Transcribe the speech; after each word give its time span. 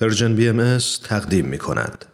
Persian 0.00 0.34
BM 0.34 0.78
تقدیم 1.04 1.44
می 1.44 1.58
کند. 1.58 2.04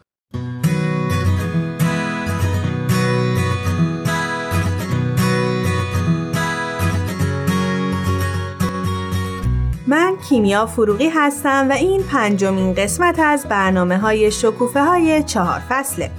من 9.86 10.16
کیمیا 10.29 10.66
فروغی 10.66 11.09
هستم 11.09 11.68
و 11.70 11.73
این 11.73 12.02
پنجمین 12.02 12.75
قسمت 12.75 13.19
از 13.19 13.47
برنامه 13.48 13.98
های 13.98 14.30
شکوفه 14.30 14.82
های 14.82 15.23
چهار 15.23 15.62
فصله. 15.69 16.11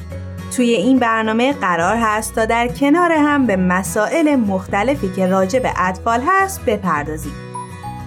توی 0.56 0.70
این 0.70 1.00
برنامه 1.00 1.54
قرار 1.54 1.98
هست 1.98 2.36
تا 2.36 2.46
در 2.46 2.68
کنار 2.68 3.12
هم 3.12 3.48
به 3.48 3.56
مسائل 3.56 4.36
مختلفی 4.36 5.10
که 5.16 5.28
راجع 5.28 5.60
به 5.60 5.72
اطفال 5.78 6.22
هست 6.28 6.66
بپردازیم. 6.66 7.45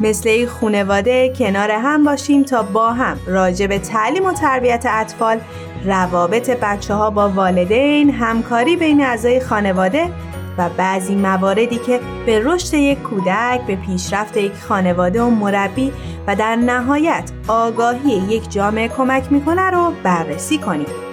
مثل 0.00 0.46
خونواده 0.46 1.32
کنار 1.38 1.70
هم 1.70 2.04
باشیم 2.04 2.42
تا 2.42 2.62
با 2.62 2.92
هم 2.92 3.18
راجع 3.26 3.66
به 3.66 3.78
تعلیم 3.78 4.24
و 4.24 4.32
تربیت 4.32 4.86
اطفال، 4.88 5.40
روابط 5.84 6.50
بچه 6.50 6.94
ها 6.94 7.10
با 7.10 7.28
والدین، 7.28 8.10
همکاری 8.10 8.76
بین 8.76 9.00
اعضای 9.00 9.40
خانواده 9.40 10.10
و 10.58 10.68
بعضی 10.68 11.14
مواردی 11.14 11.78
که 11.78 12.00
به 12.26 12.40
رشد 12.44 12.74
یک 12.74 13.02
کودک، 13.02 13.60
به 13.66 13.76
پیشرفت 13.76 14.36
یک 14.36 14.52
خانواده 14.68 15.22
و 15.22 15.30
مربی 15.30 15.92
و 16.26 16.36
در 16.36 16.56
نهایت 16.56 17.30
آگاهی 17.48 18.12
یک 18.12 18.50
جامعه 18.50 18.88
کمک 18.88 19.32
می‌کنه 19.32 19.70
رو 19.70 19.92
بررسی 20.02 20.58
کنیم. 20.58 21.07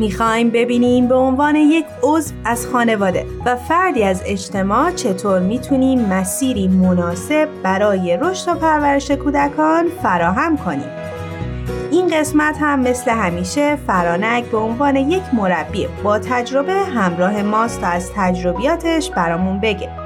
می‌خوایم 0.00 0.50
ببینیم 0.50 1.08
به 1.08 1.14
عنوان 1.14 1.56
یک 1.56 1.84
عضو 2.02 2.34
از 2.44 2.66
خانواده 2.66 3.26
و 3.46 3.56
فردی 3.56 4.02
از 4.02 4.22
اجتماع 4.26 4.90
چطور 4.90 5.40
می‌تونیم 5.40 6.00
مسیری 6.00 6.68
مناسب 6.68 7.48
برای 7.62 8.16
رشد 8.16 8.48
و 8.48 8.54
پرورش 8.54 9.10
کودکان 9.10 9.88
فراهم 10.02 10.56
کنیم. 10.56 10.90
این 11.90 12.08
قسمت 12.08 12.56
هم 12.60 12.80
مثل 12.80 13.10
همیشه 13.10 13.76
فرانک 13.86 14.44
به 14.44 14.58
عنوان 14.58 14.96
یک 14.96 15.22
مربی 15.32 15.88
با 16.04 16.18
تجربه 16.18 16.72
همراه 16.72 17.42
ماست 17.42 17.80
از 17.82 18.10
تجربیاتش 18.16 19.10
برامون 19.10 19.60
بگه. 19.60 19.99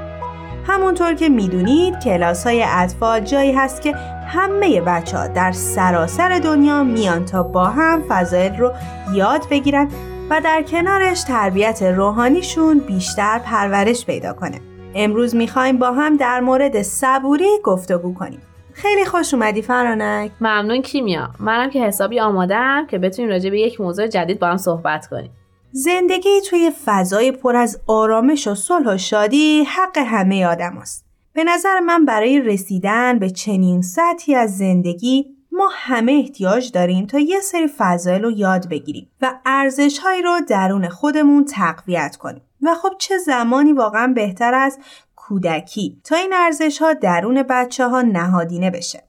همونطور 0.67 1.13
که 1.13 1.29
می‌دونید 1.29 1.99
کلاس 1.99 2.47
های 2.47 2.63
اطفال 2.67 3.19
جایی 3.19 3.51
هست 3.51 3.81
که 3.81 3.95
همه 4.27 4.81
بچه 4.81 5.17
ها 5.17 5.27
در 5.27 5.51
سراسر 5.51 6.39
دنیا 6.39 6.83
میان 6.83 7.25
تا 7.25 7.43
با 7.43 7.65
هم 7.65 8.03
فضایل 8.09 8.55
رو 8.55 8.71
یاد 9.13 9.49
بگیرن 9.51 9.87
و 10.29 10.41
در 10.43 10.61
کنارش 10.61 11.23
تربیت 11.23 11.83
روحانیشون 11.83 12.79
بیشتر 12.79 13.39
پرورش 13.39 14.05
پیدا 14.05 14.33
کنه. 14.33 14.61
امروز 14.95 15.35
می‌خوایم 15.35 15.77
با 15.77 15.91
هم 15.91 16.17
در 16.17 16.39
مورد 16.39 16.81
صبوری 16.81 17.49
گفتگو 17.63 18.13
کنیم. 18.13 18.41
خیلی 18.73 19.05
خوش 19.05 19.33
اومدی 19.33 19.61
فرانک 19.61 20.31
ممنون 20.41 20.81
کیمیا 20.81 21.29
منم 21.39 21.69
که 21.69 21.81
حسابی 21.81 22.19
آمادم 22.19 22.87
که 22.87 22.97
بتونیم 22.97 23.31
راجع 23.31 23.49
به 23.49 23.59
یک 23.59 23.81
موضوع 23.81 24.07
جدید 24.07 24.39
با 24.39 24.47
هم 24.47 24.57
صحبت 24.57 25.07
کنیم 25.07 25.31
زندگی 25.77 26.41
توی 26.49 26.71
فضای 26.85 27.31
پر 27.31 27.55
از 27.55 27.81
آرامش 27.87 28.47
و 28.47 28.55
صلح 28.55 28.93
و 28.93 28.97
شادی 28.97 29.63
حق 29.63 29.97
همه 29.97 30.45
آدم 30.45 30.77
است. 30.77 31.05
به 31.33 31.43
نظر 31.43 31.79
من 31.79 32.05
برای 32.05 32.41
رسیدن 32.41 33.19
به 33.19 33.29
چنین 33.29 33.81
سطحی 33.81 34.35
از 34.35 34.57
زندگی 34.57 35.25
ما 35.51 35.69
همه 35.73 36.11
احتیاج 36.11 36.71
داریم 36.71 37.05
تا 37.05 37.19
یه 37.19 37.39
سری 37.39 37.67
فضایل 37.77 38.23
رو 38.23 38.31
یاد 38.31 38.69
بگیریم 38.69 39.09
و 39.21 39.33
ارزش 39.45 39.97
هایی 39.97 40.21
رو 40.21 40.39
درون 40.47 40.89
خودمون 40.89 41.45
تقویت 41.45 42.15
کنیم. 42.15 42.41
و 42.61 42.75
خب 42.75 42.93
چه 42.97 43.17
زمانی 43.17 43.73
واقعا 43.73 44.07
بهتر 44.07 44.53
از 44.53 44.79
کودکی 45.15 46.01
تا 46.03 46.15
این 46.15 46.33
ارزش 46.33 46.81
ها 46.81 46.93
درون 46.93 47.43
بچه 47.43 47.87
ها 47.87 48.01
نهادینه 48.01 48.71
بشه. 48.71 49.03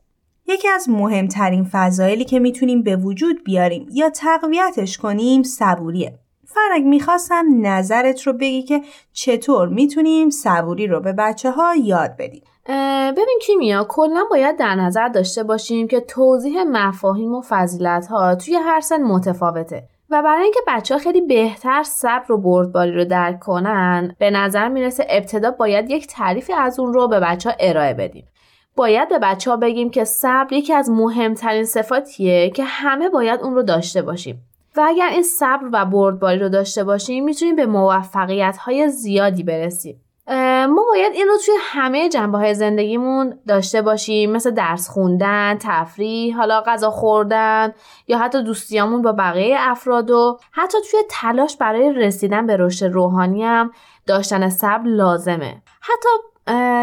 یکی 0.47 0.69
از 0.69 0.89
مهمترین 0.89 1.65
فضایلی 1.65 2.25
که 2.25 2.39
می‌تونیم 2.39 2.83
به 2.83 2.97
وجود 2.97 3.45
بیاریم 3.45 3.89
یا 3.93 4.11
تقویتش 4.11 4.99
کنیم 4.99 5.43
صبوریه. 5.43 6.19
فرق 6.57 6.83
می‌خواستم 6.83 7.45
نظرت 7.61 8.23
رو 8.23 8.33
بگی 8.33 8.63
که 8.63 8.81
چطور 9.13 9.69
می‌تونیم 9.69 10.31
صبوری 10.31 10.87
رو 10.87 11.01
به 11.01 11.13
بچه 11.13 11.51
ها 11.51 11.75
یاد 11.77 12.17
بدیم. 12.19 12.43
ببین 13.13 13.39
کیمیا 13.43 13.87
کلا 13.89 14.25
باید 14.31 14.57
در 14.57 14.75
نظر 14.75 15.09
داشته 15.09 15.43
باشیم 15.43 15.89
که 15.89 16.01
توضیح 16.01 16.63
مفاهیم 16.63 17.35
و 17.35 17.43
فضیلت 17.49 18.07
ها 18.07 18.35
توی 18.35 18.55
هر 18.55 18.81
سن 18.81 19.03
متفاوته 19.03 19.89
و 20.11 20.23
برای 20.23 20.43
اینکه 20.43 20.61
بچه 20.69 20.95
ها 20.95 21.01
خیلی 21.01 21.21
بهتر 21.21 21.83
صبر 21.83 22.33
و 22.33 22.39
بردباری 22.39 22.93
رو 22.93 23.05
درک 23.05 23.41
کنن 23.41 24.17
به 24.19 24.31
نظر 24.31 24.69
می‌رسه 24.69 25.07
ابتدا 25.09 25.51
باید 25.51 25.91
یک 25.91 26.07
تعریفی 26.07 26.53
از 26.53 26.81
اون 26.81 26.93
رو 26.93 27.09
به 27.09 27.21
بچه 27.21 27.51
ها 27.51 27.57
ارائه 27.61 27.95
بدیم 27.95 28.27
باید 28.77 29.09
به 29.09 29.19
بچه 29.19 29.51
ها 29.51 29.57
بگیم 29.57 29.91
که 29.91 30.05
صبر 30.05 30.53
یکی 30.53 30.73
از 30.73 30.91
مهمترین 30.91 31.65
صفاتیه 31.65 32.51
که 32.51 32.65
همه 32.65 33.09
باید 33.09 33.41
اون 33.41 33.55
رو 33.55 33.63
داشته 33.63 34.03
باشیم 34.03 34.43
و 34.77 34.85
اگر 34.87 35.09
این 35.09 35.23
صبر 35.23 35.69
و 35.73 35.85
بردباری 35.85 36.39
رو 36.39 36.49
داشته 36.49 36.85
باشیم 36.85 37.25
می‌تونیم 37.25 37.57
به 37.57 37.67
موفقیت 37.67 38.57
های 38.57 38.89
زیادی 38.89 39.43
برسیم 39.43 40.03
ما 40.69 40.85
باید 40.89 41.13
این 41.13 41.29
رو 41.29 41.39
توی 41.45 41.55
همه 41.61 42.09
جنبه 42.09 42.39
های 42.39 42.55
زندگیمون 42.55 43.39
داشته 43.49 43.83
باشیم 43.83 44.33
مثل 44.33 44.51
درس 44.51 44.89
خوندن، 44.89 45.59
تفریح، 45.61 46.37
حالا 46.37 46.61
غذا 46.61 46.91
خوردن 46.91 47.73
یا 48.09 48.19
حتی 48.19 48.43
دوستیامون 48.43 49.03
با 49.03 49.13
بقیه 49.13 49.57
افراد 49.59 50.11
و 50.11 50.39
حتی 50.53 50.79
توی 50.91 51.01
تلاش 51.11 51.57
برای 51.57 51.93
رسیدن 51.93 52.47
به 52.47 52.57
رشد 52.57 52.87
روحانی 52.87 53.45
هم 53.45 53.71
داشتن 54.07 54.49
صبر 54.49 54.87
لازمه. 54.87 55.63
حتی 55.81 56.09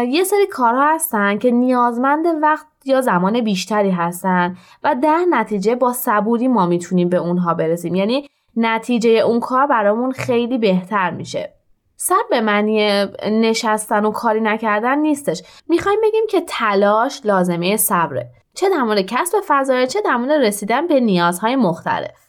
یه 0.08 0.24
سری 0.24 0.46
کارها 0.46 0.94
هستن 0.94 1.38
که 1.38 1.50
نیازمند 1.50 2.26
وقت 2.42 2.66
یا 2.84 3.00
زمان 3.00 3.40
بیشتری 3.40 3.90
هستن 3.90 4.56
و 4.82 4.96
در 5.02 5.24
نتیجه 5.30 5.74
با 5.74 5.92
صبوری 5.92 6.48
ما 6.48 6.66
می‌تونیم 6.66 7.08
به 7.08 7.16
اونها 7.16 7.54
برسیم. 7.54 7.94
یعنی 7.94 8.28
نتیجه 8.56 9.10
اون 9.10 9.40
کار 9.40 9.66
برامون 9.66 10.12
خیلی 10.12 10.58
بهتر 10.58 11.10
میشه. 11.10 11.54
صبر 11.96 12.26
به 12.30 12.40
معنی 12.40 13.06
نشستن 13.26 14.04
و 14.04 14.10
کاری 14.10 14.40
نکردن 14.40 14.98
نیستش. 14.98 15.42
می‌خوایم 15.68 15.98
بگیم 16.02 16.24
که 16.30 16.40
تلاش 16.48 17.20
لازمه 17.24 17.76
صبره. 17.76 18.30
چه 18.54 18.68
در 18.68 18.82
مورد 18.82 19.00
کسب 19.00 19.38
فضایل 19.48 19.86
چه 19.86 20.00
در 20.04 20.16
مورد 20.16 20.30
رسیدن 20.30 20.86
به 20.86 21.00
نیازهای 21.00 21.56
مختلف. 21.56 22.23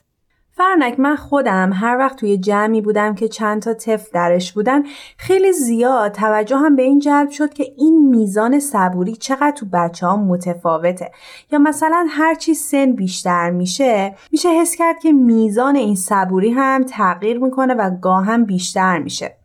فرنک 0.57 0.99
من 0.99 1.15
خودم 1.15 1.73
هر 1.73 1.97
وقت 1.97 2.15
توی 2.15 2.37
جمعی 2.37 2.81
بودم 2.81 3.15
که 3.15 3.27
چند 3.27 3.61
تا 3.61 3.73
طفل 3.73 4.09
درش 4.13 4.53
بودن 4.53 4.83
خیلی 5.17 5.51
زیاد 5.51 6.11
توجه 6.11 6.57
هم 6.57 6.75
به 6.75 6.83
این 6.83 6.99
جلب 6.99 7.29
شد 7.29 7.53
که 7.53 7.73
این 7.77 8.09
میزان 8.09 8.59
صبوری 8.59 9.15
چقدر 9.15 9.51
تو 9.51 9.65
بچه 9.73 10.07
ها 10.07 10.17
متفاوته. 10.17 11.11
یا 11.51 11.59
مثلا 11.59 12.07
هرچی 12.09 12.53
سن 12.53 12.91
بیشتر 12.91 13.49
میشه 13.49 14.15
میشه 14.31 14.49
حس 14.49 14.75
کرد 14.75 14.99
که 14.99 15.11
میزان 15.11 15.75
این 15.75 15.95
صبوری 15.95 16.51
هم 16.51 16.83
تغییر 16.83 17.39
می‌کنه 17.39 17.73
و 17.73 17.89
گاه 18.01 18.37
بیشتر 18.37 18.99
میشه. 18.99 19.35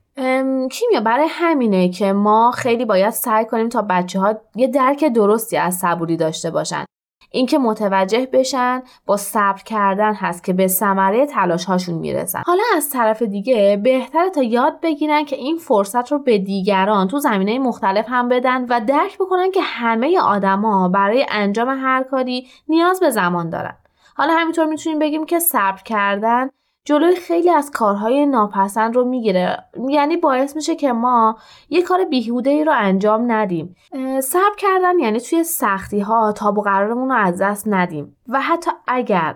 کیمیا 0.71 1.01
برای 1.05 1.27
همینه 1.31 1.89
که 1.89 2.13
ما 2.13 2.51
خیلی 2.51 2.85
باید 2.85 3.11
سعی 3.11 3.45
کنیم 3.45 3.69
تا 3.69 3.83
بچه 3.83 4.21
ها 4.21 4.35
یه 4.55 4.67
درک 4.67 5.05
درستی 5.05 5.57
از 5.57 5.75
صبوری 5.75 6.17
داشته 6.17 6.51
باشن. 6.51 6.85
اینکه 7.31 7.59
متوجه 7.59 8.29
بشن 8.33 8.83
با 9.07 9.17
صبر 9.17 9.63
کردن 9.63 10.15
هست 10.15 10.45
که 10.45 10.53
به 10.53 10.67
ثمره 10.69 11.27
تلاش 11.27 11.65
هاشون 11.65 11.95
می‌رسن. 11.95 12.43
حالا 12.47 12.63
از 12.77 12.91
طرف 12.91 13.23
دیگه 13.23 13.81
بهتره 13.85 14.31
تا 14.31 14.43
یاد 14.43 14.81
بگیرن 14.81 15.25
که 15.25 15.37
این 15.37 15.57
فرصت 15.57 16.13
رو 16.13 16.19
به 16.19 16.39
دیگران 16.39 17.09
تو 17.09 17.19
زمینه 17.19 17.59
مختلف 17.59 18.05
هم 18.09 18.29
بدن 18.29 18.65
و 18.65 18.81
درک 18.81 19.19
بکنن 19.19 19.51
که 19.51 19.61
همه 19.63 20.21
آدما 20.21 20.89
برای 20.89 21.27
انجام 21.31 21.69
هر 21.69 22.03
کاری 22.03 22.49
نیاز 22.69 23.01
به 23.01 23.11
زمان 23.11 23.51
دارن. 23.51 23.77
حالا 24.17 24.35
همینطور 24.35 24.67
می‌تونیم 24.67 24.99
بگیم 24.99 25.27
که 25.27 25.39
صبر 25.39 25.83
کردن 25.83 26.51
جلوی 26.85 27.17
خیلی 27.17 27.51
از 27.51 27.71
کارهای 27.71 28.27
ناپسند 28.27 28.97
رو 28.97 29.05
می‌گیره. 29.05 29.65
یعنی 29.89 30.17
باعث 30.17 30.57
میشه 30.57 30.77
که 30.77 30.93
ما 30.93 31.39
یه 31.71 31.83
کار 31.83 32.05
بیهوده 32.05 32.51
ای 32.51 32.65
رو 32.65 32.73
انجام 32.77 33.33
ندیم. 33.33 33.77
صبر 34.23 34.57
کردن 34.59 34.99
یعنی 34.99 35.21
توی 35.21 35.45
سختی 35.45 36.01
ها 36.01 36.33
تاب 36.33 36.59
و 36.59 36.63
قرارمون 36.63 37.09
رو 37.09 37.15
از 37.15 37.43
دست 37.43 37.65
ندیم. 37.69 38.17
و 38.29 38.41
حتی 38.41 38.71
اگر 38.87 39.35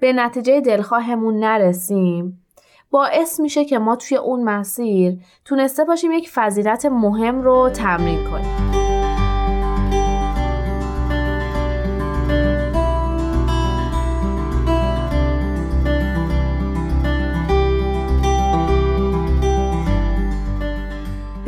به 0.00 0.12
نتیجه 0.12 0.60
دلخواهمون 0.60 1.40
نرسیم 1.40 2.44
باعث 2.90 3.40
میشه 3.40 3.64
که 3.64 3.78
ما 3.78 3.96
توی 3.96 4.16
اون 4.16 4.44
مسیر 4.44 5.18
تونسته 5.44 5.84
باشیم 5.84 6.12
یک 6.12 6.30
فضیلت 6.30 6.86
مهم 6.86 7.42
رو 7.42 7.70
تمرین 7.70 8.30
کنیم. 8.30 8.63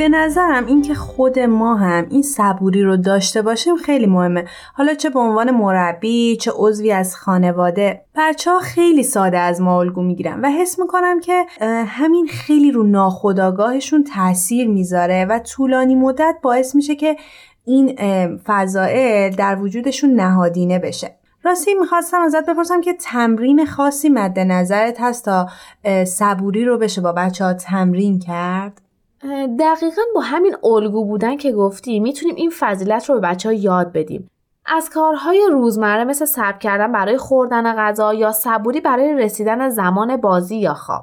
به 0.06 0.10
نظرم 0.10 0.66
اینکه 0.66 0.94
خود 0.94 1.38
ما 1.38 1.74
هم 1.74 2.06
این 2.10 2.22
صبوری 2.22 2.82
رو 2.82 2.96
داشته 2.96 3.42
باشیم 3.42 3.76
خیلی 3.76 4.06
مهمه. 4.06 4.44
حالا 4.74 4.94
چه 4.94 5.10
به 5.10 5.18
عنوان 5.18 5.50
مربی 5.50 6.36
چه 6.36 6.52
عضوی 6.56 6.92
از 6.92 7.16
خانواده. 7.16 8.02
بچه 8.16 8.50
ها 8.50 8.58
خیلی 8.58 9.02
ساده 9.02 9.38
از 9.38 9.60
ما 9.60 9.80
الگو 9.80 10.02
می‌گیرن 10.02 10.40
و 10.40 10.50
حس 10.50 10.78
می‌کنم 10.78 11.20
که 11.20 11.46
همین 11.86 12.26
خیلی 12.26 12.70
رو 12.70 12.82
ناخودآگاهشون 12.82 14.04
تاثیر 14.04 14.68
می‌ذاره 14.68 15.24
و 15.24 15.38
طولانی 15.38 15.94
مدت 15.94 16.36
باعث 16.42 16.74
میشه 16.74 16.94
که 16.94 17.16
این 17.64 17.96
فضائل 18.44 19.30
در 19.36 19.62
وجودشون 19.62 20.10
نهادینه 20.14 20.78
بشه. 20.78 21.16
راستی 21.44 21.74
می‌خواستم 21.74 22.20
ازت 22.20 22.46
بپرسم 22.46 22.80
که 22.80 22.92
تمرین 22.92 23.66
خاصی 23.66 24.08
مد 24.08 24.38
نظرت 24.38 25.00
هست 25.00 25.24
تا 25.24 25.48
صبوری 26.04 26.64
رو 26.64 26.78
بشه 26.78 27.00
با 27.00 27.12
بچه 27.12 27.44
ها 27.44 27.54
تمرین 27.54 28.18
کرد؟ 28.18 28.80
دقیقا 29.58 30.02
با 30.14 30.20
همین 30.20 30.56
الگو 30.64 31.04
بودن 31.04 31.36
که 31.36 31.52
گفتی 31.52 32.00
می‌تونیم 32.00 32.34
این 32.34 32.50
فضیلت 32.58 33.10
رو 33.10 33.14
به 33.14 33.20
بچه 33.20 33.48
ها 33.48 33.52
یاد 33.52 33.92
بدیم. 33.92 34.30
از 34.66 34.90
کارهای 34.90 35.48
روزمره 35.52 36.04
مثل 36.04 36.24
صبر 36.24 36.58
کردن 36.58 36.92
برای 36.92 37.16
خوردن 37.16 37.76
غذا 37.76 38.14
یا 38.14 38.32
صبوری 38.32 38.80
برای 38.80 39.14
رسیدن 39.14 39.68
زمان 39.68 40.16
بازی 40.16 40.56
یا 40.56 40.74
خواب. 40.74 41.02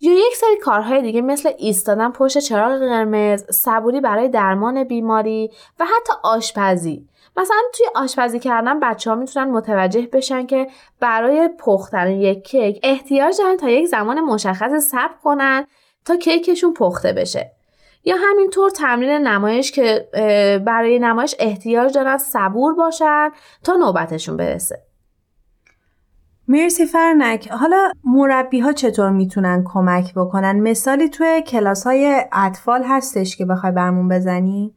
یا 0.00 0.12
یک 0.12 0.36
سری 0.36 0.56
کارهای 0.62 1.02
دیگه 1.02 1.20
مثل 1.20 1.50
ایستادن 1.58 2.10
پشت 2.10 2.38
چراغ 2.38 2.78
قرمز، 2.78 3.44
صبوری 3.50 4.00
برای 4.00 4.28
درمان 4.28 4.84
بیماری 4.84 5.50
و 5.80 5.84
حتی 5.84 6.12
آشپزی. 6.22 7.08
مثلا 7.36 7.56
توی 7.74 7.86
آشپزی 7.94 8.38
کردن 8.38 8.80
بچه 8.80 9.10
ها 9.10 9.16
می‌تونن 9.16 9.50
متوجه 9.50 10.08
بشن 10.12 10.46
که 10.46 10.66
برای 11.00 11.48
پختن 11.58 12.10
یک 12.10 12.44
کیک 12.44 12.80
احتیاج 12.82 13.38
دارن 13.38 13.56
تا 13.56 13.68
یک 13.68 13.86
زمان 13.86 14.20
مشخص 14.20 14.72
صبر 14.72 15.14
کنن 15.24 15.66
تا 16.04 16.16
کیکشون 16.16 16.74
پخته 16.74 17.12
بشه. 17.12 17.52
یا 18.04 18.16
همینطور 18.30 18.70
تمرین 18.70 19.10
نمایش 19.10 19.72
که 19.72 20.08
برای 20.66 20.98
نمایش 20.98 21.34
احتیاج 21.38 21.94
دارن 21.94 22.18
صبور 22.18 22.74
باشن 22.74 23.30
تا 23.64 23.76
نوبتشون 23.76 24.36
برسه. 24.36 24.82
مرسی 26.48 26.86
فرنک 26.86 27.48
حالا 27.48 27.92
مربی 28.04 28.60
ها 28.60 28.72
چطور 28.72 29.10
می‌تونن 29.10 29.64
کمک 29.66 30.14
بکنن 30.14 30.60
مثالی 30.60 31.08
توی 31.08 31.42
کلاس 31.42 31.86
های 31.86 32.24
اطفال 32.32 32.82
هستش 32.84 33.36
که 33.36 33.44
بخوای 33.44 33.72
برمون 33.72 34.08
بزنی؟ 34.08 34.74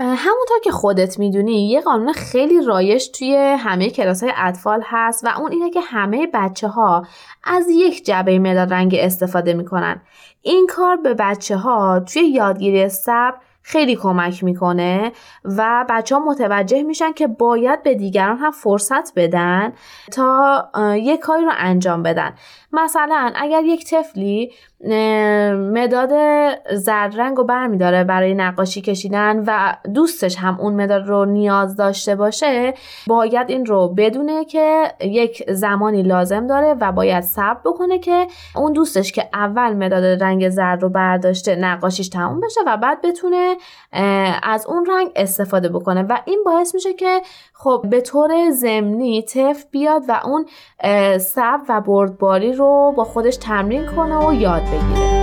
همونطور 0.00 0.58
که 0.64 0.70
خودت 0.70 1.18
می‌دونی 1.18 1.68
یه 1.68 1.80
قانون 1.80 2.12
خیلی 2.12 2.62
رایش 2.62 3.08
توی 3.08 3.36
همه 3.36 3.90
کلاس 3.90 4.22
های 4.22 4.32
اطفال 4.36 4.82
هست 4.84 5.24
و 5.24 5.28
اون 5.38 5.52
اینه 5.52 5.70
که 5.70 5.80
همه 5.80 6.26
بچه 6.34 6.68
ها 6.68 7.06
از 7.44 7.68
یک 7.68 8.04
جبه 8.04 8.38
مداد 8.38 8.72
رنگ 8.72 8.96
استفاده 8.98 9.54
می‌کنن. 9.54 10.00
این 10.42 10.66
کار 10.66 10.96
به 10.96 11.14
بچه 11.14 11.56
ها 11.56 12.00
توی 12.00 12.22
یادگیری 12.22 12.88
صبر 12.88 13.34
خیلی 13.62 13.96
کمک 13.96 14.44
می‌کنه 14.44 15.12
و 15.44 15.86
بچه 15.88 16.14
ها 16.14 16.20
متوجه 16.24 16.82
میشن 16.82 17.12
که 17.12 17.26
باید 17.26 17.82
به 17.82 17.94
دیگران 17.94 18.36
هم 18.36 18.50
فرصت 18.50 19.12
بدن 19.16 19.72
تا 20.12 20.70
یک 20.96 21.20
کاری 21.20 21.44
رو 21.44 21.52
انجام 21.56 22.02
بدن. 22.02 22.34
مثلا 22.72 23.32
اگر 23.34 23.64
یک 23.64 23.84
طفلی 23.84 24.52
مداد 24.84 26.10
زرد 26.74 27.20
رنگ 27.20 27.36
رو 27.36 27.44
برمیداره 27.44 28.04
برای 28.04 28.34
نقاشی 28.34 28.80
کشیدن 28.80 29.44
و 29.46 29.76
دوستش 29.94 30.36
هم 30.36 30.60
اون 30.60 30.74
مداد 30.74 31.06
رو 31.06 31.24
نیاز 31.24 31.76
داشته 31.76 32.16
باشه 32.16 32.74
باید 33.06 33.50
این 33.50 33.66
رو 33.66 33.88
بدونه 33.88 34.44
که 34.44 34.92
یک 35.00 35.50
زمانی 35.50 36.02
لازم 36.02 36.46
داره 36.46 36.74
و 36.80 36.92
باید 36.92 37.24
صبر 37.24 37.60
بکنه 37.64 37.98
که 37.98 38.26
اون 38.56 38.72
دوستش 38.72 39.12
که 39.12 39.28
اول 39.34 39.72
مداد 39.72 40.22
رنگ 40.22 40.48
زرد 40.48 40.82
رو 40.82 40.88
برداشته 40.88 41.56
نقاشیش 41.56 42.08
تموم 42.08 42.40
بشه 42.40 42.60
و 42.66 42.76
بعد 42.76 43.02
بتونه 43.02 43.56
از 44.42 44.66
اون 44.66 44.86
رنگ 44.86 45.10
استفاده 45.16 45.68
بکنه 45.68 46.02
و 46.02 46.18
این 46.24 46.42
باعث 46.46 46.74
میشه 46.74 46.94
که 46.94 47.20
خب 47.52 47.84
به 47.90 48.00
طور 48.00 48.50
ضمنی 48.50 49.22
طفل 49.22 49.64
بیاد 49.70 50.02
و 50.08 50.20
اون 50.24 50.46
صبر 51.18 51.60
و 51.68 51.80
بردباری 51.80 52.52
رو 52.52 52.94
با 52.96 53.04
خودش 53.04 53.36
تمرین 53.36 53.86
کنه 53.86 54.26
و 54.26 54.32
یاد 54.32 54.69
بگیره. 54.72 55.20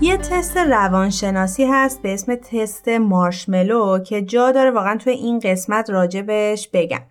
یه 0.00 0.16
تست 0.16 0.56
روانشناسی 0.56 1.64
هست 1.64 2.02
به 2.02 2.14
اسم 2.14 2.34
تست 2.34 2.88
مارشملو 2.88 3.98
که 3.98 4.22
جا 4.22 4.52
داره 4.52 4.70
واقعا 4.70 4.96
توی 4.96 5.12
این 5.12 5.38
قسمت 5.38 5.90
راجبش 5.90 6.68
بگم. 6.72 7.02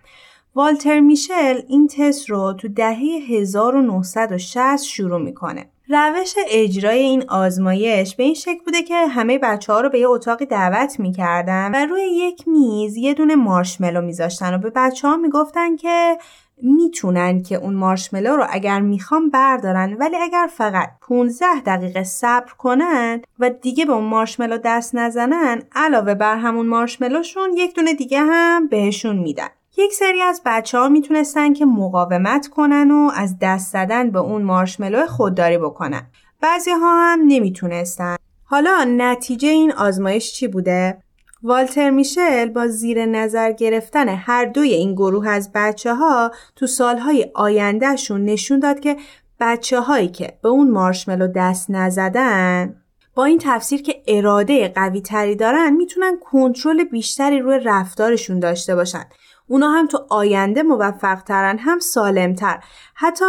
والتر 0.55 0.99
میشل 0.99 1.61
این 1.67 1.87
تست 1.87 2.29
رو 2.29 2.53
تو 2.53 2.67
دهه 2.67 2.99
1960 3.29 4.83
شروع 4.83 5.21
می‌کنه. 5.21 5.65
روش 5.89 6.33
اجرای 6.47 6.99
این 6.99 7.29
آزمایش 7.29 8.15
به 8.15 8.23
این 8.23 8.33
شکل 8.33 8.59
بوده 8.65 8.83
که 8.83 9.07
همه 9.07 9.37
بچه 9.37 9.73
ها 9.73 9.81
رو 9.81 9.89
به 9.89 9.99
یه 9.99 10.07
اتاقی 10.09 10.45
دعوت 10.45 10.99
می‌کردن 10.99 11.71
و 11.75 11.85
روی 11.89 12.01
یک 12.01 12.47
میز 12.47 12.97
یه 12.97 13.13
دونه 13.13 13.35
مارشملو 13.35 14.01
میذاشتن 14.01 14.53
و 14.53 14.57
به 14.57 14.69
بچه 14.75 15.07
ها 15.07 15.17
می‌گفتن 15.17 15.75
که 15.75 16.17
می‌تونن 16.61 17.43
که 17.43 17.55
اون 17.55 17.73
مارشملو 17.73 18.35
رو 18.35 18.45
اگر 18.49 18.79
می‌خوام 18.79 19.29
بردارن 19.29 19.93
ولی 19.93 20.17
اگر 20.17 20.49
فقط 20.57 20.89
15 21.01 21.45
دقیقه 21.65 22.03
صبر 22.03 22.53
کنن 22.57 23.21
و 23.39 23.49
دیگه 23.49 23.85
به 23.85 23.93
اون 23.93 24.03
مارشملو 24.03 24.57
دست 24.57 24.95
نزنن 24.95 25.61
علاوه 25.75 26.13
بر 26.13 26.37
همون 26.37 26.65
مارشملوشون 26.65 27.53
یک 27.57 27.75
دونه 27.75 27.93
دیگه 27.93 28.19
هم 28.19 28.67
بهشون 28.67 29.17
میدن. 29.17 29.49
یک 29.77 29.93
سری 29.93 30.21
از 30.21 30.41
بچه 30.45 30.77
ها 30.77 30.89
می‌تونستن 30.89 31.53
که 31.53 31.65
مقاومت 31.65 32.47
کنن 32.47 32.91
و 32.91 33.11
از 33.15 33.35
دست 33.41 33.73
زدن 33.73 34.11
به 34.11 34.19
اون 34.19 34.41
مارشملو 34.41 35.07
خودداری 35.07 35.57
بکنن. 35.57 36.07
بعضی 36.41 36.71
ها 36.71 37.11
هم 37.11 37.19
نمی‌تونستن. 37.27 38.15
حالا 38.43 38.85
نتیجه 38.97 39.47
این 39.47 39.71
آزمایش 39.71 40.33
چی 40.33 40.47
بوده؟ 40.47 40.97
والتر 41.43 41.89
میشل 41.89 42.49
با 42.49 42.67
زیر 42.67 43.05
نظر 43.05 43.51
گرفتن 43.51 44.09
هر 44.09 44.45
دوی 44.45 44.73
این 44.73 44.93
گروه 44.93 45.29
از 45.29 45.51
بچه 45.55 45.93
ها 45.93 46.31
تو 46.55 46.67
سالهای 46.67 47.31
آیندهشون 47.33 48.25
نشون 48.25 48.59
داد 48.59 48.79
که 48.79 48.97
بچه 49.39 49.79
هایی 49.79 50.07
که 50.07 50.37
به 50.41 50.49
اون 50.49 50.71
مارشملو 50.71 51.27
دست 51.27 51.71
نزدن 51.71 52.75
با 53.15 53.25
این 53.25 53.39
تفسیر 53.41 53.81
که 53.81 54.03
اراده 54.07 54.67
قوی 54.67 55.01
تری 55.01 55.35
دارن 55.35 55.73
می‌تونن 55.73 56.19
کنترل 56.31 56.83
بیشتری 56.83 57.39
روی 57.39 57.59
رفتارشون 57.59 58.39
داشته 58.39 58.75
باشن 58.75 59.05
اونا 59.47 59.69
هم 59.69 59.87
تو 59.87 59.99
آینده 60.09 60.63
موفق 60.63 61.21
ترن 61.21 61.57
هم 61.57 61.79
سالم 61.79 62.33
تر 62.33 62.59
حتی 62.95 63.25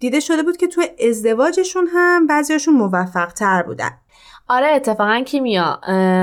دیده 0.00 0.20
شده 0.20 0.42
بود 0.42 0.56
که 0.56 0.66
تو 0.66 0.82
ازدواجشون 1.08 1.88
هم 1.92 2.26
بعضیاشون 2.26 2.74
موفق 2.74 3.32
تر 3.32 3.62
بودن. 3.62 3.90
آره 4.48 4.66
اتفاقا 4.66 5.22
کیمیا 5.26 5.80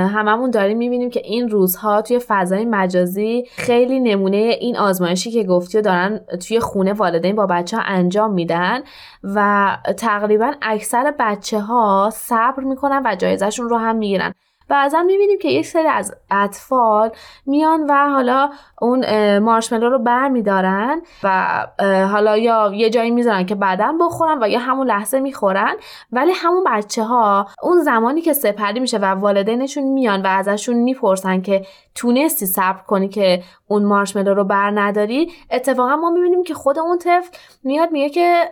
هممون 0.07 0.51
داریم 0.51 0.77
می‌بینیم 0.77 1.09
که 1.09 1.21
این 1.23 1.49
روزها 1.49 2.01
توی 2.01 2.19
فضای 2.27 2.65
مجازی 2.65 3.45
خیلی 3.55 3.99
نمونه 3.99 4.37
این 4.37 4.77
آزمایشی 4.77 5.31
که 5.31 5.43
گفتی 5.43 5.77
و 5.77 5.81
دارن 5.81 6.19
توی 6.47 6.59
خونه 6.59 6.93
والدین 6.93 7.35
با 7.35 7.45
بچه 7.45 7.77
ها 7.77 7.83
انجام 7.85 8.33
میدن 8.33 8.79
و 9.23 9.77
تقریبا 9.97 10.51
اکثر 10.61 11.13
بچه 11.19 11.59
ها 11.59 12.09
صبر 12.13 12.63
می‌کنن 12.63 13.01
و 13.05 13.15
جایزشون 13.15 13.69
رو 13.69 13.77
هم 13.77 13.95
می‌گیرن. 13.95 14.33
بعضا 14.73 15.03
می‌بینیم 15.03 15.39
که 15.39 15.49
یک 15.49 15.65
سری 15.65 15.87
از 15.87 16.15
اطفال 16.31 17.11
میان 17.45 17.85
و 17.89 18.09
حالا 18.09 18.49
اون 18.81 19.05
مارشملو 19.39 19.89
رو 19.89 19.99
بر 19.99 20.27
میدارن 20.27 21.01
و 21.23 21.67
حالا 22.11 22.37
یا 22.37 22.71
یه 22.73 22.89
جایی 22.89 23.11
می‌ذارن 23.11 23.45
که 23.45 23.55
بعدا 23.55 23.95
بخورن 24.01 24.43
و 24.43 24.49
یا 24.49 24.59
همون 24.59 24.87
لحظه 24.87 25.19
می‌خورن. 25.19 25.75
ولی 26.11 26.31
همون 26.35 26.63
بچه 26.67 27.03
ها 27.03 27.47
اون 27.63 27.81
زمانی 27.81 28.21
که 28.21 28.33
سپری 28.33 28.79
میشه 28.79 28.97
و 28.97 29.05
والدینشون 29.05 29.83
میان 29.83 30.21
و 30.21 30.27
ازشون 30.27 30.75
می‌پرسن 30.75 31.41
که 31.41 31.65
تونستی 31.95 32.45
صبر 32.45 32.81
کنی 32.87 33.09
که 33.09 33.43
اون 33.67 33.83
مارشملو 33.85 34.33
رو 34.33 34.43
بر 34.43 34.71
نداری 34.75 35.31
اتفاقا 35.51 35.95
ما 35.95 36.09
می‌بینیم 36.09 36.43
که 36.43 36.53
خود 36.53 36.79
اون 36.79 36.97
طفل 36.97 37.37
میاد 37.63 37.91
میگه 37.91 38.09
که 38.09 38.51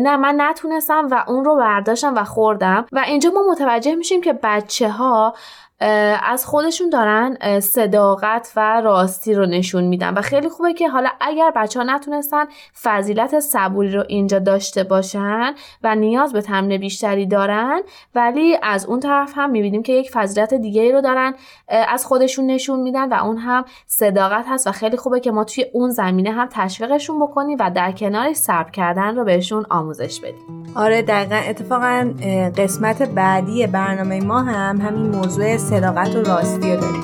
نه 0.00 0.16
من 0.16 0.34
نتونستم 0.38 1.08
و 1.10 1.24
اون 1.28 1.44
رو 1.44 1.56
برداشتم 1.56 2.14
و 2.14 2.24
خوردم. 2.24 2.86
و 2.92 2.98
اینجا 2.98 3.30
ما 3.30 3.42
متوجه 3.50 3.94
میشیم 3.94 4.20
که 4.20 4.32
بچه 4.42 4.88
ها 4.88 5.34
از 5.80 6.46
خودشون 6.46 6.90
دارن 6.90 7.60
صداقت 7.60 8.52
و 8.56 8.80
راستی 8.80 9.34
رو 9.34 9.46
نشون 9.46 9.84
میدن 9.84 10.14
و 10.14 10.20
خیلی 10.20 10.48
خوبه 10.48 10.74
که 10.74 10.88
حالا 10.88 11.08
اگر 11.20 11.52
بچه 11.56 11.80
ها 11.80 11.86
نتونستن 11.86 12.44
فضیلت 12.82 13.40
صبوری 13.40 13.92
رو 13.92 14.04
اینجا 14.08 14.38
داشته 14.38 14.84
باشن 14.84 15.54
و 15.82 15.94
نیاز 15.94 16.32
به 16.32 16.42
تمرین 16.42 16.80
بیشتری 16.80 17.26
دارن 17.26 17.82
ولی 18.14 18.58
از 18.62 18.86
اون 18.86 19.00
طرف 19.00 19.32
هم 19.34 19.50
می‌بینیم 19.50 19.82
که 19.82 19.92
یک 19.92 20.10
فضیلت 20.10 20.54
دیگه 20.54 20.92
رو 20.92 21.00
دارن 21.00 21.34
از 21.68 22.06
خودشون 22.06 22.46
نشون 22.46 22.80
میدن 22.80 23.08
و 23.08 23.24
اون 23.24 23.36
هم 23.36 23.64
صداقت 23.86 24.44
هست 24.48 24.66
و 24.66 24.72
خیلی 24.72 24.96
خوبه 24.96 25.20
که 25.20 25.30
ما 25.30 25.44
توی 25.44 25.66
اون 25.72 25.90
زمینه 25.90 26.30
هم 26.30 26.48
تشویقشون 26.50 27.18
بکنیم 27.18 27.56
و 27.60 27.70
در 27.70 27.92
کنارش 27.92 28.36
صبر 28.36 28.70
کردن 28.70 29.16
رو 29.16 29.24
بهشون 29.24 29.66
آموزش 29.70 30.20
بدیم. 30.20 30.65
آره 30.76 31.02
دقیقا. 31.02 31.36
اتفاقا 31.36 32.10
قسمت 32.56 33.02
بعدی 33.02 33.66
برنامه 33.66 34.20
ما 34.20 34.42
هم 34.42 34.80
همین 34.80 35.10
موضوع 35.10 35.56
صداقت 35.56 36.16
و 36.16 36.22
راستی 36.22 36.74
رو 36.74 36.80
داریم. 36.80 37.02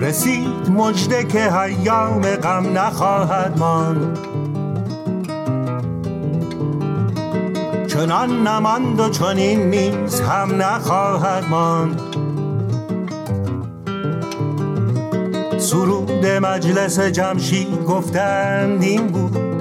رسید 0.00 0.70
مجده 0.70 1.24
که 1.24 1.38
حیام 1.38 2.22
غم 2.22 2.78
نخواهد 2.78 3.58
ماند. 3.58 4.18
چنان 7.88 8.46
نماند 8.46 9.00
و 9.00 9.08
چنین 9.08 9.70
نیز 9.70 10.20
هم 10.20 10.62
نخواهد 10.62 11.44
ماند. 11.50 12.00
سرود 15.58 16.26
مجلس 16.26 17.00
جمشید 17.00 17.84
گفتند 17.84 18.82
این 18.82 19.06
بود 19.06 19.51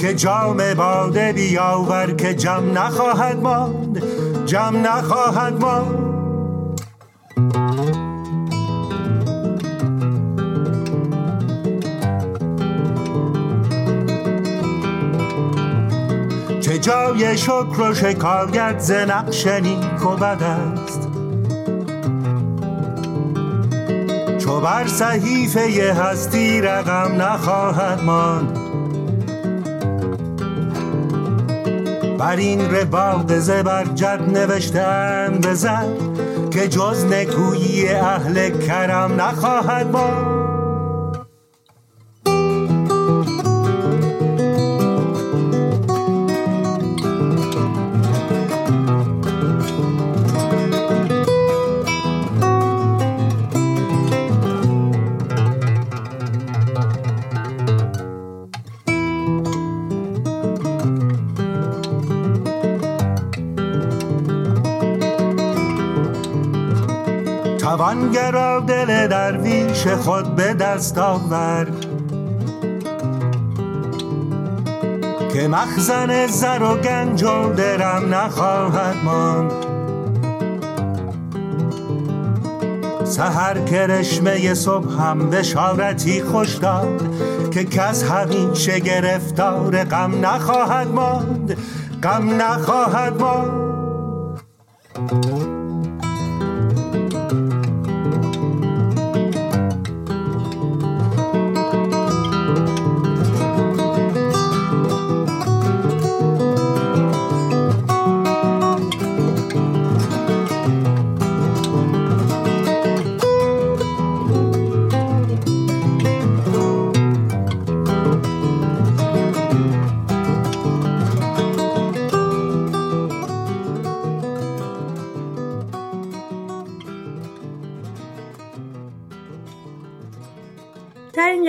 که 0.00 0.14
جام 0.14 0.74
باده 0.74 1.32
بیاور 1.32 2.12
که 2.12 2.34
جم 2.34 2.78
نخواهد 2.78 3.40
ماند 3.40 4.02
جم 4.46 4.82
نخواهد 4.84 5.60
ماند. 5.60 6.10
چه 16.60 16.78
جای 16.78 17.36
شکر 17.36 17.80
و 17.80 17.94
شکایت 17.94 18.78
ز 18.78 18.92
نقش 18.92 19.46
نیک 19.46 20.06
و 20.06 20.16
بد 20.16 20.42
است؟ 20.42 21.08
چو 24.38 24.60
بر 24.60 24.86
صحیفه 24.86 25.92
هستی 25.92 26.60
رقم 26.60 27.22
نخواهد 27.22 28.02
ماند. 28.04 28.59
بر 32.20 32.36
این 32.36 32.60
رباق 32.60 33.38
زبرجد 33.38 34.20
نوشتن 34.34 35.40
بزن 35.44 35.86
که 36.50 36.68
جز 36.68 37.04
نکویی 37.04 37.88
اهل 37.88 38.50
کرم 38.50 39.20
نخواهد 39.20 39.86
ماند 39.86 40.39
توانگرا 67.70 68.60
دل 68.60 69.06
درویش 69.06 69.86
خود 69.86 70.34
به 70.34 70.54
دست 70.54 70.98
آور. 70.98 71.66
که 75.32 75.48
مخزن 75.48 76.26
زر 76.26 76.62
و 76.62 76.76
گنج 76.76 77.22
و 77.22 77.52
درم 77.52 78.14
نخواهد 78.14 78.96
ماند. 79.04 79.52
سهر 83.04 83.58
کرشمه 83.58 84.54
صبح 84.54 85.02
هم 85.02 85.30
بشارتی 85.30 86.22
خوش 86.22 86.54
داد 86.54 87.02
که 87.50 87.64
کس 87.64 88.02
همیشه 88.02 88.80
گرفتار 88.80 89.84
غم 89.84 90.26
نخواهد 90.26 90.88
ماند. 90.88 91.56
غم 92.02 92.42
نخواهد 92.42 93.20
ماند. 93.20 93.60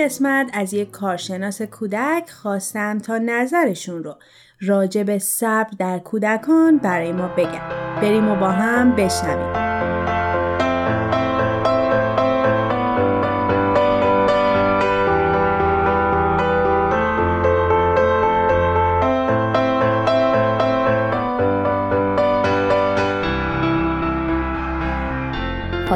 قسمت 0.04 0.50
از 0.52 0.74
یک 0.74 0.90
کارشناس 0.90 1.62
کودک 1.62 2.30
خواستم 2.30 2.98
تا 2.98 3.18
نظرشون 3.18 4.04
رو 4.04 4.14
راجع 4.60 5.02
به 5.02 5.18
صبر 5.18 5.70
در 5.78 5.98
کودکان 5.98 6.78
برای 6.78 7.12
ما 7.12 7.28
بگن. 7.28 7.68
بریم 8.00 8.28
و 8.28 8.36
با 8.36 8.50
هم 8.50 8.96
بشنویم. 8.96 9.61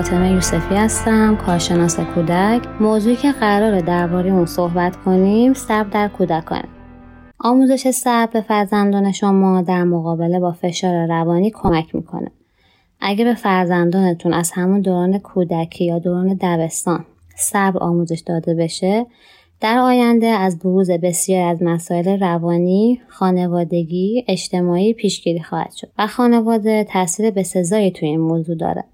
فاطمه 0.07 0.31
یوسفی 0.31 0.75
هستم 0.75 1.37
کارشناس 1.37 2.01
کودک. 2.01 2.63
موضوعی 2.81 3.17
که 3.17 3.33
قراره 3.33 3.83
درباره 3.83 4.33
اون 4.33 4.47
صحبت 4.47 4.97
کنیم 4.97 5.55
صبر 5.55 5.89
در 5.89 6.09
کودکان 6.09 6.65
آموزش 7.39 7.91
صبر 7.91 8.31
به 8.33 8.41
فرزندان 8.41 9.13
شما 9.13 9.63
در 9.63 9.85
مقابله 9.85 10.41
با 10.41 10.53
فشار 10.53 11.07
روانی 11.07 11.51
کمک 11.51 11.95
می‌کنه. 11.95 12.31
اگه 13.01 13.25
به 13.25 13.35
فرزندانتون 13.35 14.33
از 14.33 14.51
همون 14.55 14.81
دوران 14.81 15.19
کودکی 15.19 15.85
یا 15.85 15.99
دوران 15.99 16.39
دبستان 16.41 17.05
صبر 17.37 17.79
آموزش 17.79 18.23
داده 18.27 18.55
بشه 18.55 19.07
در 19.61 19.79
آینده 19.79 20.27
از 20.27 20.59
بروز 20.59 20.91
بسیار 20.91 21.49
از 21.49 21.63
مسائل 21.63 22.21
روانی، 22.21 23.01
خانوادگی، 23.09 24.25
اجتماعی 24.29 24.93
پیشگیری 24.93 25.41
خواهد 25.41 25.73
شد. 25.73 25.89
و 25.99 26.07
خانواده 26.07 26.85
تاثیر 26.85 27.31
به 27.31 27.43
سزایی 27.43 27.91
توی 27.91 28.09
این 28.09 28.21
موضوع 28.21 28.57
داره. 28.57 28.85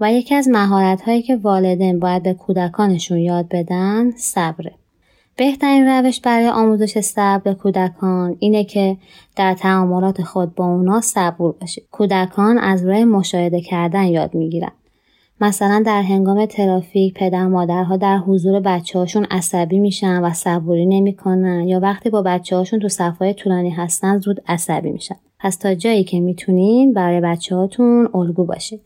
و 0.00 0.12
یکی 0.12 0.34
از 0.34 0.48
مهارت 0.48 1.02
هایی 1.02 1.22
که 1.22 1.36
والدین 1.36 2.00
باید 2.00 2.22
به 2.22 2.34
کودکانشون 2.34 3.18
یاد 3.18 3.48
بدن 3.50 4.10
صبره. 4.10 4.72
بهترین 5.36 5.86
روش 5.86 6.20
برای 6.20 6.48
آموزش 6.48 7.00
صبر 7.00 7.38
به 7.38 7.54
کودکان 7.54 8.36
اینه 8.38 8.64
که 8.64 8.96
در 9.36 9.54
تعاملات 9.54 10.22
خود 10.22 10.54
با 10.54 10.66
اونا 10.66 11.00
صبور 11.00 11.52
باشید. 11.60 11.84
کودکان 11.90 12.58
از 12.58 12.86
راه 12.86 13.04
مشاهده 13.04 13.60
کردن 13.60 14.04
یاد 14.04 14.34
می‌گیرن. 14.34 14.72
مثلا 15.40 15.82
در 15.86 16.02
هنگام 16.02 16.46
ترافیک 16.46 17.14
پدر 17.14 17.46
مادرها 17.46 17.96
در 17.96 18.18
حضور 18.18 18.60
بچه 18.60 18.98
هاشون 18.98 19.24
عصبی 19.24 19.78
میشن 19.78 20.20
و 20.20 20.32
صبوری 20.32 20.86
نمی‌کنن 20.86 21.68
یا 21.68 21.80
وقتی 21.80 22.10
با 22.10 22.22
بچه 22.22 22.56
هاشون 22.56 22.80
تو 22.80 22.88
صفهای 22.88 23.34
طولانی 23.34 23.70
هستن 23.70 24.18
زود 24.18 24.42
عصبی 24.48 24.90
میشن. 24.90 25.16
پس 25.40 25.56
تا 25.56 25.74
جایی 25.74 26.04
که 26.04 26.20
می‌تونین 26.20 26.92
برای 26.92 27.20
بچه 27.20 27.56
هاتون 27.56 28.08
الگو 28.14 28.44
باشید. 28.44 28.80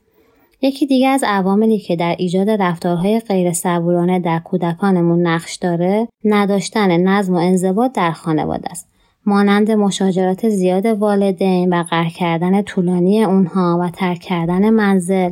یکی 0.60 0.86
دیگه 0.86 1.08
از 1.08 1.24
عواملی 1.26 1.78
که 1.78 1.96
در 1.96 2.16
ایجاد 2.18 2.50
رفتارهای 2.50 3.20
غیر 3.20 3.52
صبورانه 3.52 4.20
در 4.20 4.38
کودکانمون 4.38 5.26
نقش 5.26 5.56
داره 5.56 6.08
نداشتن 6.24 6.96
نظم 6.96 7.34
و 7.34 7.36
انضباط 7.36 7.92
در 7.92 8.12
خانواده 8.12 8.70
است. 8.70 8.88
مانند 9.26 9.70
مشاجرات 9.70 10.48
زیاد 10.48 10.86
والدین 10.86 11.72
و 11.72 11.82
قهر 11.82 12.08
کردن 12.08 12.62
طولانی 12.62 13.24
اونها 13.24 13.78
و 13.82 13.90
ترک 13.90 14.18
کردن 14.18 14.70
منزل 14.70 15.30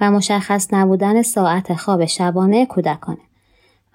و 0.00 0.10
مشخص 0.10 0.74
نبودن 0.74 1.22
ساعت 1.22 1.74
خواب 1.74 2.04
شبانه 2.04 2.66
کودکانه. 2.66 3.18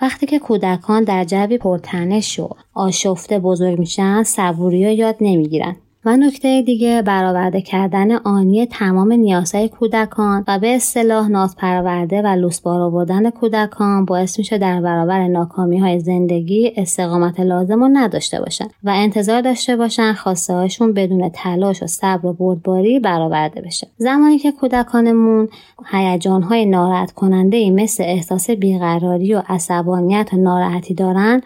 وقتی 0.01 0.25
که 0.25 0.39
کودکان 0.39 1.03
در 1.03 1.23
جوی 1.23 1.57
پرتنش 1.57 2.39
و 2.39 2.49
آشفته 2.73 3.39
بزرگ 3.39 3.79
میشن 3.79 4.23
صبوری 4.23 4.85
رو 4.85 4.91
یاد 4.91 5.15
نمی‌گیرن. 5.21 5.75
و 6.05 6.17
نکته 6.17 6.61
دیگه 6.61 7.01
برآورده 7.01 7.61
کردن 7.61 8.11
آنی 8.11 8.65
تمام 8.65 9.13
نیازهای 9.13 9.69
کودکان 9.69 10.43
و 10.47 10.59
به 10.59 10.75
اصطلاح 10.75 11.27
ناز 11.27 11.55
پرورده 11.55 12.21
و 12.21 12.27
لوسبار 12.27 12.81
آوردن 12.81 13.29
کودکان 13.29 14.05
باعث 14.05 14.39
میشه 14.39 14.57
در 14.57 14.81
برابر 14.81 15.27
ناکامی 15.27 15.79
های 15.79 15.99
زندگی 15.99 16.73
استقامت 16.77 17.39
لازم 17.39 17.79
رو 17.83 17.89
نداشته 17.93 18.39
باشن 18.39 18.65
و 18.83 18.89
انتظار 18.95 19.41
داشته 19.41 19.75
باشن 19.75 20.13
خواسته 20.13 20.53
هاشون 20.53 20.93
بدون 20.93 21.29
تلاش 21.29 21.83
و 21.83 21.87
صبر 21.87 22.25
و 22.25 22.33
بردباری 22.33 22.99
برآورده 22.99 23.61
بشه. 23.61 23.87
زمانی 23.97 24.37
که 24.37 24.51
کودکانمون 24.51 25.49
هیجان 25.91 26.43
های 26.43 26.65
ناراحت 26.65 27.11
کننده 27.11 27.71
مثل 27.71 28.03
احساس 28.03 28.49
بیقراری 28.49 29.33
و 29.33 29.43
عصبانیت 29.47 30.29
و 30.33 30.37
ناراحتی 30.37 30.93
دارن 30.93 31.41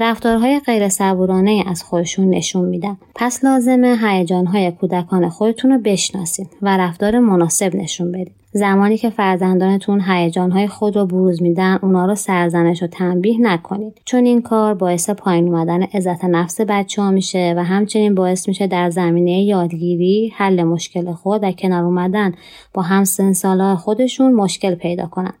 رفتارهای 0.00 0.60
غیر 0.60 0.88
صبورانه 0.88 1.64
از 1.66 1.82
خودشون 1.82 2.30
نشون 2.30 2.64
میدن. 2.64 2.96
پس 3.14 3.44
لازمه 3.44 3.98
هیجانهای 4.02 4.70
کودکان 4.70 5.28
خودتون 5.28 5.70
رو 5.70 5.78
بشناسید 5.78 6.48
و 6.62 6.76
رفتار 6.76 7.18
مناسب 7.18 7.76
نشون 7.76 8.12
بدید. 8.12 8.34
زمانی 8.52 8.98
که 8.98 9.10
فرزندانتون 9.10 10.00
هیجانهای 10.00 10.68
خود 10.68 10.96
رو 10.96 11.06
بروز 11.06 11.42
میدن 11.42 11.78
اونا 11.82 12.06
رو 12.06 12.14
سرزنش 12.14 12.82
و 12.82 12.86
تنبیه 12.86 13.40
نکنید. 13.40 14.00
چون 14.04 14.24
این 14.24 14.42
کار 14.42 14.74
باعث 14.74 15.10
پایین 15.10 15.48
اومدن 15.48 15.82
عزت 15.82 16.24
نفس 16.24 16.60
بچه 16.60 17.02
ها 17.02 17.10
میشه 17.10 17.54
و 17.56 17.64
همچنین 17.64 18.14
باعث 18.14 18.48
میشه 18.48 18.66
در 18.66 18.90
زمینه 18.90 19.42
یادگیری 19.42 20.32
حل 20.36 20.62
مشکل 20.62 21.12
خود 21.12 21.44
و 21.44 21.52
کنار 21.52 21.84
اومدن 21.84 22.34
با 22.74 22.82
همسن 22.82 23.32
سالهای 23.32 23.76
خودشون 23.76 24.32
مشکل 24.32 24.74
پیدا 24.74 25.06
کنن 25.06 25.34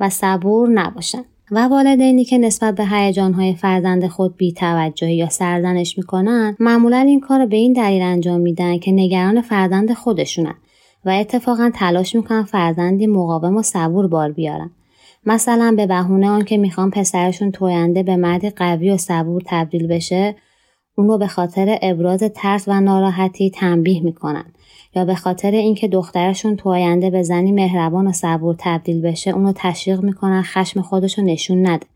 و 0.00 0.08
صبور 0.08 0.68
نباشن. 0.68 1.24
و 1.54 1.58
والدینی 1.68 2.24
که 2.24 2.38
نسبت 2.38 2.74
به 2.74 2.86
هیجانهای 2.86 3.54
فرزند 3.54 4.06
خود 4.06 4.36
بیتوجهی 4.36 5.16
یا 5.16 5.28
سرزنش 5.28 5.98
می‌کنن 5.98 6.56
معمولا 6.60 6.98
این 6.98 7.20
کار 7.20 7.40
رو 7.40 7.46
به 7.46 7.56
این 7.56 7.72
دلیل 7.72 8.02
انجام 8.02 8.40
میدن 8.40 8.78
که 8.78 8.92
نگران 8.92 9.40
فرزند 9.40 9.92
خودشونن 9.92 10.54
و 11.04 11.10
اتفاقا 11.10 11.70
تلاش 11.74 12.14
می‌کنن 12.14 12.42
فرزندی 12.42 13.06
مقاوم 13.06 13.56
و 13.56 13.62
صبور 13.62 14.08
بار 14.08 14.32
بیارن. 14.32 14.70
مثلا 15.26 15.74
به 15.76 15.86
بهونه 15.86 16.30
آن 16.30 16.44
که 16.44 16.56
می‌خوان 16.56 16.90
پسرشون 16.90 17.50
توینده 17.50 18.02
به 18.02 18.16
مردی 18.16 18.50
قوی 18.50 18.90
و 18.90 18.96
صبور 18.96 19.42
تبدیل 19.46 19.86
بشه 19.86 20.34
اون 20.96 21.18
به 21.18 21.26
خاطر 21.26 21.78
ابراز 21.82 22.22
ترس 22.34 22.64
و 22.68 22.80
ناراحتی 22.80 23.50
تنبیه 23.50 24.02
می‌کنن. 24.02 24.44
یا 24.94 25.04
به 25.04 25.14
خاطر 25.14 25.50
اینکه 25.50 25.88
دخترشون 25.88 26.56
تو 26.56 26.70
آینده 26.70 27.10
به 27.10 27.22
زنی 27.22 27.52
مهربان 27.52 28.06
و 28.06 28.12
صبور 28.12 28.56
تبدیل 28.58 29.02
بشه 29.02 29.30
اونو 29.30 29.52
تشویق 29.56 30.00
می‌کنن 30.00 30.42
خشم 30.42 30.82
خودش 30.82 31.18
نشون 31.18 31.66
نده 31.66 31.86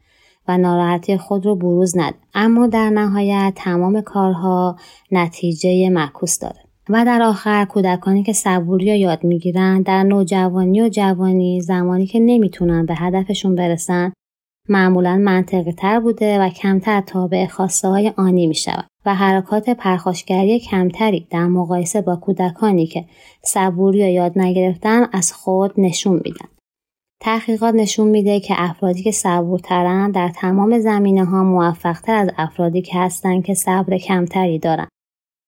و 0.48 0.58
ناراحتی 0.58 1.16
خود 1.16 1.46
رو 1.46 1.56
بروز 1.56 1.98
نده. 1.98 2.16
اما 2.34 2.66
در 2.66 2.90
نهایت 2.90 3.52
تمام 3.56 4.00
کارها 4.00 4.76
نتیجه 5.12 5.90
معکوس 5.90 6.38
داره. 6.38 6.60
و 6.88 7.04
در 7.04 7.22
آخر 7.22 7.64
کودکانی 7.64 8.22
که 8.22 8.32
صبوری 8.32 8.98
یاد 8.98 9.24
می‌گیرن 9.24 9.82
در 9.82 10.02
نوجوانی 10.02 10.82
و 10.82 10.88
جوانی 10.88 11.60
زمانی 11.60 12.06
که 12.06 12.20
نمی‌تونن 12.20 12.86
به 12.86 12.94
هدفشون 12.94 13.54
برسن 13.54 14.12
معمولا 14.68 15.16
منطقی 15.16 15.72
تر 15.72 16.00
بوده 16.00 16.40
و 16.40 16.48
کمتر 16.48 17.00
تابع 17.00 17.46
خواسته 17.46 17.88
های 17.88 18.12
آنی 18.16 18.46
می 18.46 18.54
شود 18.54 18.84
و 19.06 19.14
حرکات 19.14 19.70
پرخاشگری 19.70 20.60
کمتری 20.60 21.26
در 21.30 21.46
مقایسه 21.46 22.00
با 22.00 22.16
کودکانی 22.16 22.86
که 22.86 23.04
صبوری 23.42 23.98
یا 23.98 24.10
یاد 24.10 24.38
نگرفتن 24.38 25.06
از 25.12 25.32
خود 25.32 25.72
نشون 25.78 26.20
میدن. 26.24 26.48
تحقیقات 27.20 27.74
نشون 27.74 28.08
میده 28.08 28.40
که 28.40 28.54
افرادی 28.56 29.02
که 29.02 29.10
صبورترن 29.10 30.10
در 30.10 30.28
تمام 30.28 30.78
زمینه 30.78 31.24
ها 31.24 31.44
موفقتر 31.44 32.14
از 32.14 32.30
افرادی 32.38 32.82
که 32.82 32.98
هستند 32.98 33.44
که 33.44 33.54
صبر 33.54 33.98
کمتری 33.98 34.58
دارند 34.58 34.88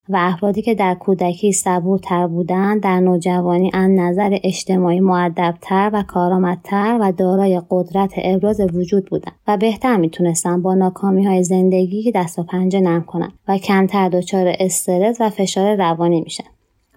و 0.09 0.17
افرادی 0.21 0.63
که 0.63 0.75
در 0.75 0.95
کودکی 0.95 1.53
صبورتر 1.53 2.27
بودند 2.27 2.83
در 2.83 3.01
نوجوانی 3.01 3.71
از 3.75 3.91
نظر 3.91 4.39
اجتماعی 4.43 5.01
معدبتر 5.01 5.91
و 5.93 6.03
کارآمدتر 6.03 6.99
و 7.01 7.13
دارای 7.13 7.63
قدرت 7.71 8.13
ابراز 8.17 8.61
وجود 8.61 9.07
بودند 9.11 9.35
و 9.49 9.57
بهتر 9.57 9.97
می‌تونستن 9.97 10.63
با 10.63 10.75
ناکامی 10.75 11.27
های 11.27 11.45
زندگی 11.45 12.13
دست 12.13 12.39
و 12.39 12.43
پنجه 12.43 12.81
نرم 12.81 13.05
کنند 13.05 13.33
و 13.49 13.59
کمتر 13.59 14.09
دچار 14.09 14.55
استرس 14.61 15.21
و 15.21 15.31
فشار 15.31 15.77
روانی 15.77 16.21
میشن 16.21 16.45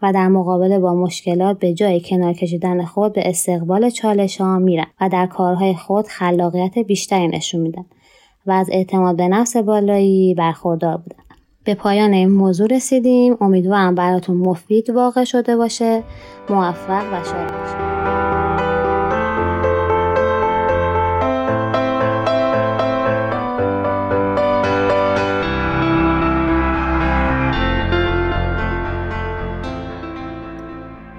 و 0.02 0.14
در 0.14 0.28
مقابله 0.28 0.80
با 0.80 0.94
مشکلات 0.94 1.60
به 1.60 1.74
جای 1.74 2.02
کنار 2.02 2.34
کشیدن 2.34 2.86
خود 2.86 3.14
به 3.14 3.30
استقبال 3.30 3.90
چالش 3.90 4.42
ها 4.42 4.60
میرن 4.60 4.88
و 5.02 5.10
در 5.10 5.26
کارهای 5.26 5.74
خود 5.74 6.08
خلاقیت 6.08 6.80
بیشتری 6.80 7.28
نشون 7.28 7.62
میدن 7.62 7.86
و 8.46 8.52
از 8.52 8.70
اعتماد 8.72 9.16
به 9.16 9.28
نفس 9.28 9.58
بالایی 9.58 10.34
برخوردار 10.34 10.98
بودن. 10.98 11.31
به 11.64 11.76
پایان 11.76 12.14
این 12.14 12.32
موضوع 12.32 12.68
رسیدیم. 12.68 13.38
امیدوارم 13.42 13.96
براتون 13.96 14.38
مفید 14.38 14.90
واقع 14.90 15.24
شده 15.24 15.58
باشه. 15.58 16.04
موفق 16.50 17.14
و 17.14 17.24
شاد 17.24 17.52
باشید. 17.52 17.92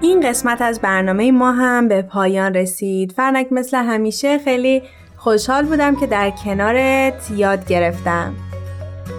این 0.01 0.29
قسمت 0.29 0.61
از 0.61 0.81
برنامه 0.81 1.31
ما 1.31 1.51
هم 1.51 1.87
به 1.87 2.01
پایان 2.01 2.53
رسید. 2.53 3.11
فرنک 3.11 3.47
مثل 3.51 3.77
همیشه 3.77 4.37
خیلی 4.37 4.81
خوشحال 5.17 5.65
بودم 5.65 5.95
که 5.95 6.07
در 6.07 6.29
کنارت 6.29 7.31
یاد 7.31 7.67
گرفتم. 7.67 8.33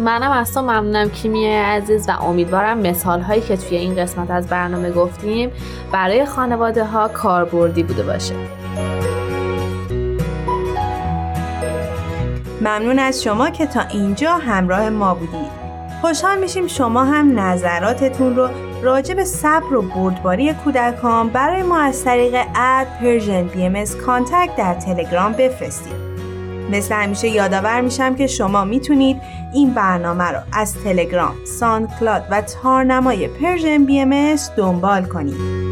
منم 0.01 0.31
از 0.31 0.55
تو 0.55 0.63
ممنونم 0.63 1.11
کیمیه 1.11 1.63
عزیز 1.63 2.09
و 2.09 2.13
امیدوارم 2.13 2.79
مثال 2.79 3.21
هایی 3.21 3.41
که 3.41 3.57
توی 3.57 3.77
این 3.77 3.97
قسمت 3.97 4.31
از 4.31 4.47
برنامه 4.47 4.91
گفتیم 4.91 5.53
برای 5.93 6.27
خانواده 6.27 6.85
ها 6.85 7.09
کاربردی 7.09 7.83
بوده 7.83 8.02
باشه. 8.02 8.35
ممنون 12.61 12.99
از 12.99 13.23
شما 13.23 13.50
که 13.50 13.67
تا 13.67 13.80
اینجا 13.80 14.37
همراه 14.37 14.91
ما 14.91 15.15
بودید. 15.15 15.65
خوشحال 16.00 16.39
میشیم 16.39 16.67
شما 16.67 17.04
هم 17.04 17.41
نظراتتون 17.41 18.37
رو 18.37 18.49
راجع 18.83 19.15
به 19.15 19.25
صبر 19.25 19.75
و 19.75 19.83
بردباری 19.83 20.54
کودکان 20.54 21.28
برای 21.28 21.63
ما 21.63 21.78
از 21.78 22.04
طریق 22.04 22.35
at 22.54 22.87
Persian 23.00 23.47
BM 23.47 23.84
در 24.57 24.75
تلگرام 24.75 25.33
بفرستید. 25.33 26.03
مثل 26.71 26.95
همیشه 26.95 27.29
یادآور 27.29 27.81
میشم 27.81 28.17
که 28.17 28.27
شما 28.27 28.65
می‌تونید 28.65 29.21
این 29.55 29.75
برنامه 29.75 30.25
رو 30.25 30.41
از 30.53 30.75
تلگرام، 30.85 31.35
Cloud 32.00 32.25
و 32.31 32.41
تارنمای 32.41 33.29
Persian 33.28 33.84
BM 33.84 34.37
دنبال 34.57 35.05
کنید. 35.05 35.65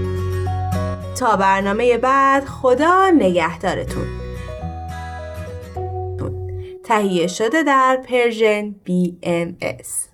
تا 1.18 1.36
برنامه 1.36 1.98
بعد 1.98 2.44
خدا 2.44 3.10
نگهدارتون. 3.10 4.06
تهیه 6.84 7.26
شده 7.26 7.62
در 7.62 7.98
پرژن 8.08 8.74
BMS 8.86 10.11